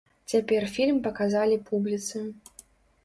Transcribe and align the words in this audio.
Цяпер 0.31 0.63
фільм 0.77 0.97
паказалі 1.07 1.61
публіцы. 1.71 2.27